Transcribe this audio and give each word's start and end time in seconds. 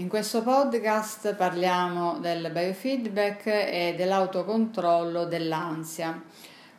In 0.00 0.06
questo 0.06 0.42
podcast 0.42 1.34
parliamo 1.34 2.20
del 2.20 2.52
biofeedback 2.52 3.46
e 3.46 3.94
dell'autocontrollo 3.96 5.24
dell'ansia. 5.24 6.22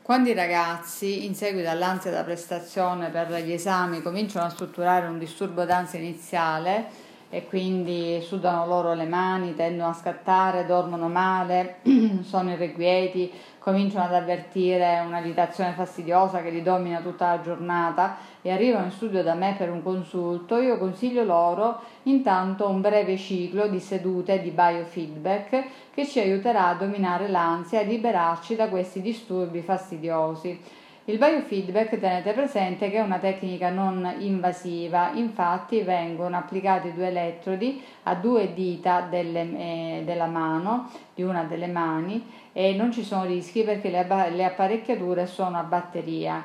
Quando 0.00 0.28
i 0.28 0.34
ragazzi, 0.34 1.26
in 1.26 1.34
seguito 1.34 1.68
all'ansia 1.68 2.12
da 2.12 2.22
prestazione 2.22 3.10
per 3.10 3.32
gli 3.42 3.50
esami, 3.50 4.02
cominciano 4.02 4.46
a 4.46 4.50
strutturare 4.50 5.08
un 5.08 5.18
disturbo 5.18 5.64
d'ansia 5.64 5.98
iniziale 5.98 6.86
e 7.30 7.46
quindi 7.46 8.20
sudano 8.22 8.66
loro 8.66 8.94
le 8.94 9.04
mani, 9.04 9.54
tendono 9.54 9.90
a 9.90 9.94
scattare, 9.94 10.64
dormono 10.64 11.08
male, 11.08 11.76
sono 12.22 12.50
irrequieti, 12.52 13.30
cominciano 13.58 14.06
ad 14.06 14.14
avvertire 14.14 15.02
un'agitazione 15.04 15.72
fastidiosa 15.72 16.40
che 16.40 16.48
li 16.48 16.62
domina 16.62 17.00
tutta 17.00 17.34
la 17.34 17.42
giornata 17.42 18.16
e 18.40 18.50
arrivano 18.50 18.86
in 18.86 18.90
studio 18.92 19.22
da 19.22 19.34
me 19.34 19.54
per 19.58 19.70
un 19.70 19.82
consulto, 19.82 20.58
io 20.58 20.78
consiglio 20.78 21.22
loro 21.22 21.80
intanto 22.04 22.66
un 22.66 22.80
breve 22.80 23.18
ciclo 23.18 23.68
di 23.68 23.78
sedute 23.78 24.40
di 24.40 24.50
biofeedback 24.50 25.64
che 25.92 26.06
ci 26.06 26.20
aiuterà 26.20 26.68
a 26.68 26.74
dominare 26.74 27.28
l'ansia 27.28 27.80
e 27.80 27.84
liberarci 27.84 28.56
da 28.56 28.68
questi 28.68 29.02
disturbi 29.02 29.60
fastidiosi. 29.60 30.86
Il 31.08 31.16
biofeedback 31.16 31.98
tenete 31.98 32.34
presente 32.34 32.90
che 32.90 32.98
è 32.98 33.00
una 33.00 33.16
tecnica 33.16 33.70
non 33.70 34.16
invasiva, 34.18 35.12
infatti 35.14 35.80
vengono 35.80 36.36
applicati 36.36 36.92
due 36.92 37.06
elettrodi 37.06 37.82
a 38.02 38.14
due 38.14 38.52
dita 38.52 39.06
delle, 39.08 39.40
eh, 39.40 40.02
della 40.04 40.26
mano, 40.26 40.90
di 41.14 41.22
una 41.22 41.44
delle 41.44 41.66
mani 41.66 42.22
e 42.52 42.74
non 42.74 42.92
ci 42.92 43.02
sono 43.02 43.24
rischi 43.24 43.62
perché 43.62 43.88
le, 43.88 44.06
le 44.32 44.44
apparecchiature 44.44 45.26
sono 45.26 45.56
a 45.56 45.62
batteria. 45.62 46.44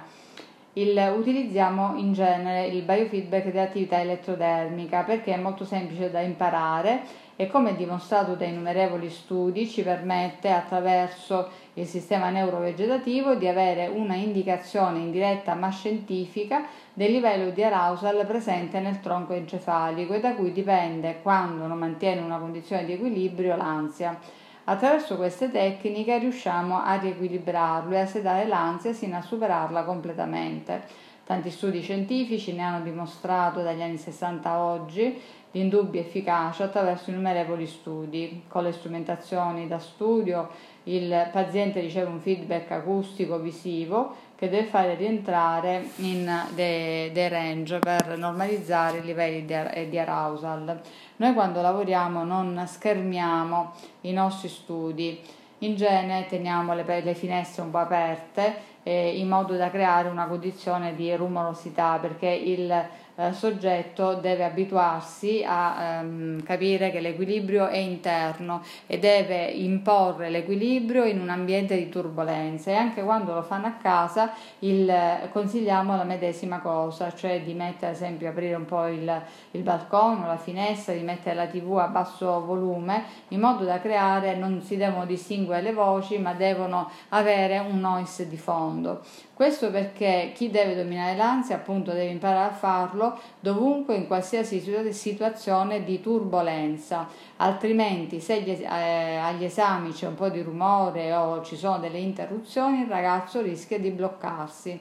Il, 0.75 1.13
utilizziamo 1.13 1.97
in 1.97 2.13
genere 2.13 2.67
il 2.67 2.83
biofeedback 2.83 3.51
di 3.51 3.59
attività 3.59 3.99
elettrodermica 3.99 5.01
perché 5.01 5.33
è 5.33 5.37
molto 5.37 5.65
semplice 5.65 6.09
da 6.09 6.21
imparare 6.21 7.01
e 7.35 7.47
come 7.47 7.75
dimostrato 7.75 8.35
da 8.35 8.45
innumerevoli 8.45 9.09
studi 9.09 9.67
ci 9.67 9.81
permette 9.81 10.51
attraverso 10.51 11.49
il 11.73 11.87
sistema 11.87 12.29
neurovegetativo 12.29 13.35
di 13.35 13.47
avere 13.47 13.87
una 13.87 14.15
indicazione 14.15 14.99
indiretta 14.99 15.55
ma 15.55 15.69
scientifica 15.69 16.65
del 16.93 17.11
livello 17.11 17.49
di 17.49 17.63
arousal 17.63 18.25
presente 18.27 18.79
nel 18.79 18.99
tronco 18.99 19.33
encefalico 19.33 20.13
e 20.13 20.19
da 20.19 20.35
cui 20.35 20.51
dipende 20.51 21.19
quando 21.21 21.65
non 21.65 21.79
mantiene 21.79 22.21
una 22.21 22.37
condizione 22.37 22.85
di 22.85 22.93
equilibrio 22.93 23.55
l'ansia. 23.55 24.19
Attraverso 24.65 25.17
queste 25.17 25.51
tecniche 25.51 26.19
riusciamo 26.19 26.81
a 26.81 26.95
riequilibrarlo 26.95 27.95
e 27.95 27.99
a 27.99 28.05
sedare 28.05 28.47
l'ansia 28.47 28.93
sino 28.93 29.17
a 29.17 29.21
superarla 29.21 29.83
completamente. 29.83 31.11
Tanti 31.25 31.51
studi 31.51 31.81
scientifici 31.81 32.53
ne 32.53 32.63
hanno 32.63 32.83
dimostrato 32.83 33.61
dagli 33.61 33.81
anni 33.81 33.97
60 33.97 34.49
a 34.49 34.61
oggi 34.61 35.21
l'indubbia 35.51 36.01
efficacia 36.01 36.65
attraverso 36.65 37.11
innumerevoli 37.11 37.65
studi. 37.65 38.43
Con 38.49 38.63
le 38.63 38.73
strumentazioni 38.73 39.67
da 39.67 39.79
studio 39.79 40.49
il 40.83 41.29
paziente 41.31 41.79
riceve 41.79 42.09
un 42.09 42.19
feedback 42.19 42.71
acustico 42.71 43.39
visivo 43.39 44.15
che 44.35 44.49
deve 44.49 44.65
fare 44.65 44.95
rientrare 44.95 45.91
in 45.97 46.29
dei, 46.55 47.09
dei 47.13 47.29
range 47.29 47.79
per 47.79 48.17
normalizzare 48.17 48.97
i 48.97 49.03
livelli 49.03 49.45
di, 49.45 49.89
di 49.89 49.97
arousal. 49.97 50.81
Noi 51.15 51.33
quando 51.33 51.61
lavoriamo 51.61 52.25
non 52.25 52.65
schermiamo 52.67 53.71
i 54.01 54.11
nostri 54.11 54.49
studi, 54.49 55.21
in 55.59 55.75
genere 55.77 56.25
teniamo 56.25 56.73
le, 56.73 56.83
le 57.01 57.15
finestre 57.15 57.61
un 57.61 57.71
po' 57.71 57.77
aperte 57.77 58.71
eh, 58.83 59.17
in 59.17 59.27
modo 59.27 59.55
da 59.55 59.69
creare 59.69 60.09
una 60.09 60.27
condizione 60.27 60.95
di 60.95 61.13
rumorosità 61.15 61.97
perché 61.99 62.27
il 62.27 62.71
eh, 63.15 63.31
soggetto 63.31 64.15
deve 64.15 64.43
abituarsi 64.43 65.43
a 65.45 65.99
ehm, 65.99 66.43
capire 66.43 66.89
che 66.89 66.99
l'equilibrio 66.99 67.67
è 67.67 67.77
interno 67.77 68.63
e 68.87 68.97
deve 68.97 69.45
imporre 69.45 70.29
l'equilibrio 70.29 71.03
in 71.03 71.21
un 71.21 71.29
ambiente 71.29 71.75
di 71.75 71.89
turbolenza. 71.89 72.71
E 72.71 72.75
anche 72.75 73.03
quando 73.03 73.33
lo 73.33 73.43
fanno 73.43 73.67
a 73.67 73.73
casa 73.73 74.31
il, 74.59 74.91
consigliamo 75.31 75.95
la 75.95 76.03
medesima 76.03 76.59
cosa, 76.59 77.13
cioè 77.13 77.43
di 77.43 77.53
mettere 77.53 77.91
ad 77.91 77.93
esempio 77.93 78.29
aprire 78.29 78.55
un 78.55 78.65
po' 78.65 78.87
il, 78.87 79.21
il 79.51 79.61
balcone 79.61 80.25
la 80.25 80.37
finestra, 80.37 80.93
di 80.93 81.01
mettere 81.01 81.35
la 81.35 81.45
tv 81.45 81.77
a 81.77 81.87
basso 81.87 82.43
volume 82.43 83.03
in 83.29 83.39
modo 83.39 83.63
da 83.63 83.79
creare, 83.79 84.35
non 84.35 84.61
si 84.61 84.75
devono 84.75 85.05
distinguere 85.05 85.61
le 85.61 85.73
voci 85.73 86.17
ma 86.17 86.33
devono 86.33 86.89
avere 87.09 87.59
un 87.59 87.79
noise 87.79 88.27
di 88.27 88.37
fondo 88.37 88.72
mondo. 88.73 89.01
Questo 89.33 89.71
perché 89.71 90.31
chi 90.33 90.49
deve 90.49 90.75
dominare 90.75 91.15
l'ansia 91.15 91.55
appunto 91.55 91.91
deve 91.91 92.11
imparare 92.11 92.51
a 92.51 92.55
farlo 92.55 93.19
dovunque 93.39 93.95
in 93.95 94.07
qualsiasi 94.07 94.61
situazione 94.91 95.83
di 95.83 96.01
turbolenza, 96.01 97.07
altrimenti 97.37 98.19
se 98.19 98.41
gli, 98.41 98.49
eh, 98.49 99.15
agli 99.17 99.45
esami 99.45 99.91
c'è 99.91 100.07
un 100.07 100.15
po' 100.15 100.29
di 100.29 100.41
rumore 100.41 101.13
o 101.13 101.43
ci 101.43 101.55
sono 101.55 101.79
delle 101.79 101.99
interruzioni 101.99 102.81
il 102.81 102.87
ragazzo 102.87 103.41
rischia 103.41 103.79
di 103.79 103.91
bloccarsi 103.91 104.79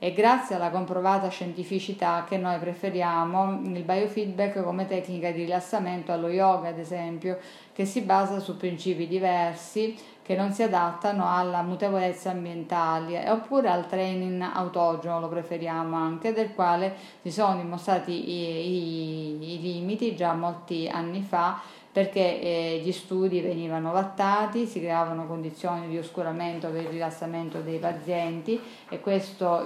e 0.00 0.12
grazie 0.12 0.54
alla 0.54 0.70
comprovata 0.70 1.28
scientificità 1.28 2.24
che 2.28 2.36
noi 2.36 2.58
preferiamo 2.58 3.60
il 3.64 3.82
biofeedback 3.82 4.62
come 4.62 4.86
tecnica 4.86 5.32
di 5.32 5.42
rilassamento 5.42 6.12
allo 6.12 6.28
yoga 6.28 6.68
ad 6.68 6.78
esempio 6.78 7.38
che 7.72 7.84
si 7.84 8.02
basa 8.02 8.38
su 8.38 8.56
principi 8.56 9.08
diversi 9.08 9.96
che 10.22 10.36
non 10.36 10.52
si 10.52 10.62
adattano 10.62 11.26
alla 11.26 11.62
mutevolezza 11.62 12.30
ambientale 12.30 13.28
oppure 13.28 13.70
al 13.70 13.88
training 13.88 14.40
autogeno 14.52 15.18
lo 15.18 15.28
preferiamo 15.28 15.96
anche 15.96 16.32
del 16.32 16.54
quale 16.54 16.94
si 17.22 17.32
sono 17.32 17.56
dimostrati 17.56 18.30
i, 18.30 19.40
i, 19.40 19.54
i 19.54 19.60
limiti 19.60 20.14
già 20.14 20.34
molti 20.34 20.86
anni 20.86 21.22
fa 21.22 21.60
perché 21.92 22.40
eh, 22.40 22.80
gli 22.84 22.92
studi 22.92 23.40
venivano 23.40 23.92
vattati, 23.92 24.66
si 24.66 24.80
creavano 24.80 25.26
condizioni 25.26 25.88
di 25.88 25.98
oscuramento 25.98 26.68
per 26.68 26.82
il 26.82 26.88
rilassamento 26.88 27.60
dei 27.60 27.78
pazienti 27.78 28.60
e 28.88 29.00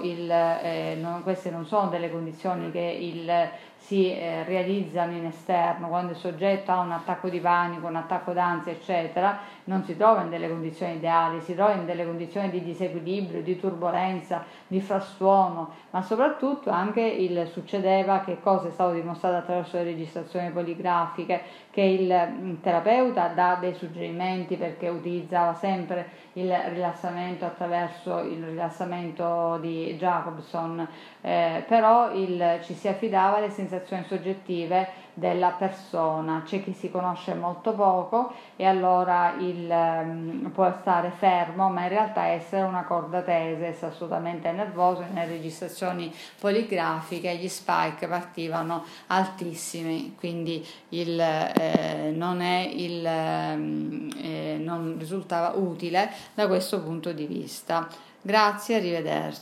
il, 0.03 0.31
eh, 0.31 0.97
non, 1.01 1.23
queste 1.23 1.51
non 1.51 1.67
sono 1.67 1.89
delle 1.89 2.11
condizioni 2.11 2.71
che 2.71 2.79
il, 2.81 3.51
si 3.85 4.15
eh, 4.15 4.45
realizzano 4.45 5.13
in 5.13 5.27
esterno, 5.27 5.89
quando 5.89 6.13
il 6.13 6.19
soggetto 6.19 6.71
ha 6.71 6.79
un 6.79 6.93
attacco 6.93 7.29
di 7.29 7.41
panico, 7.41 7.89
un 7.89 7.97
attacco 7.97 8.33
d'ansia, 8.33 8.73
eccetera, 8.73 9.41
non 9.65 9.83
si 9.83 9.97
trova 9.97 10.23
in 10.23 10.31
delle 10.31 10.49
condizioni 10.49 10.95
ideali, 10.95 11.41
si 11.41 11.55
trova 11.55 11.73
in 11.73 11.85
delle 11.85 12.05
condizioni 12.05 12.49
di 12.49 12.63
disequilibrio, 12.63 13.43
di 13.43 13.59
turbolenza, 13.59 14.45
di 14.69 14.81
frastuono, 14.81 15.71
ma 15.91 16.01
soprattutto 16.03 16.71
anche 16.71 17.01
il 17.01 17.47
succedeva 17.49 18.21
che 18.21 18.41
cosa 18.41 18.69
è 18.69 18.71
stato 18.71 18.93
dimostrato 18.93 19.37
attraverso 19.37 19.77
le 19.79 19.85
registrazioni 19.85 20.51
poligrafiche, 20.51 21.43
che 21.71 21.83
il 21.83 22.29
mm, 22.31 22.55
terapeuta 22.61 23.29
dà 23.29 23.57
dei 23.61 23.75
suggerimenti 23.75 24.57
perché 24.57 24.89
utilizzava 24.89 25.55
sempre 25.55 26.21
il 26.35 26.55
rilassamento 26.71 27.45
attraverso 27.45 28.21
il 28.21 28.43
rilassamento 28.45 29.59
di 29.61 29.97
Jacobson, 29.99 30.87
eh, 31.21 31.65
però 31.67 32.13
il, 32.13 32.61
ci 32.63 32.75
si 32.75 32.89
affidava 32.89 33.37
alle 33.37 33.51
sensazioni 33.51 33.71
soggettive 34.07 35.01
della 35.15 35.51
persona, 35.51 36.43
c'è 36.45 36.63
chi 36.63 36.73
si 36.73 36.91
conosce 36.91 37.35
molto 37.35 37.73
poco 37.75 38.33
e 38.57 38.65
allora 38.65 39.35
il, 39.39 39.69
um, 39.69 40.51
può 40.53 40.75
stare 40.81 41.13
fermo, 41.19 41.69
ma 41.69 41.83
in 41.83 41.89
realtà 41.91 42.27
essere 42.27 42.63
una 42.63 42.85
corda 42.85 43.21
tesa, 43.21 43.67
essere 43.67 43.93
assolutamente 43.93 44.51
nervoso, 44.53 45.05
nelle 45.13 45.33
registrazioni 45.33 46.13
poligrafiche 46.41 47.37
gli 47.37 47.49
spike 47.49 48.07
partivano 48.07 48.85
altissimi, 49.09 50.15
quindi 50.19 50.67
il, 50.91 51.21
eh, 51.21 52.13
non, 52.15 52.41
il, 52.41 53.05
ehm, 53.05 54.11
eh, 54.17 54.57
non 54.59 54.97
risultava 54.99 55.53
utile 55.57 56.11
da 56.35 56.47
questo 56.47 56.83
punto 56.83 57.13
di 57.13 57.27
vista. 57.27 57.87
Grazie, 58.25 58.77
arrivederci. 58.77 59.41